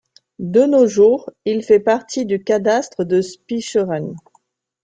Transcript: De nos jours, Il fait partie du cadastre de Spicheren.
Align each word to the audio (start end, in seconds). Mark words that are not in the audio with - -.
De 0.39 0.61
nos 0.63 0.87
jours, 0.87 1.29
Il 1.45 1.61
fait 1.63 1.79
partie 1.79 2.25
du 2.25 2.43
cadastre 2.43 3.03
de 3.03 3.21
Spicheren. 3.21 4.15